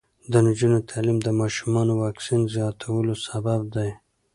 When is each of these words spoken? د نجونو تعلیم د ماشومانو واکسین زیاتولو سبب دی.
د 0.31 0.33
نجونو 0.47 0.77
تعلیم 0.89 1.17
د 1.23 1.27
ماشومانو 1.41 1.93
واکسین 2.03 2.41
زیاتولو 2.55 3.13
سبب 3.27 3.61
دی. 3.75 3.89